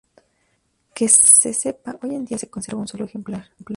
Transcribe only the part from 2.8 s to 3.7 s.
un solo ejemplar.